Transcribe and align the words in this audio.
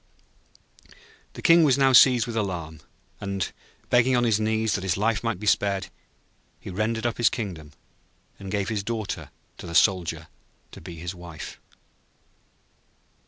The 1.33 1.43
King 1.43 1.63
was 1.63 1.77
now 1.77 1.93
seized 1.93 2.25
with 2.25 2.35
alarm, 2.35 2.79
and, 3.19 3.51
begging 3.91 4.15
on 4.15 4.23
his 4.23 4.39
knees 4.39 4.73
that 4.73 4.83
his 4.83 4.97
life 4.97 5.23
might 5.23 5.39
be 5.39 5.45
spared, 5.45 5.89
he 6.59 6.71
rendered 6.71 7.05
up 7.05 7.17
his 7.17 7.29
kingdom 7.29 7.71
and 8.39 8.49
gave 8.49 8.69
his 8.69 8.81
Daughter 8.81 9.29
to 9.59 9.67
the 9.67 9.75
Soldier 9.75 10.27
to 10.71 10.81
be 10.81 10.95
his 10.95 11.13
wife. 11.13 11.59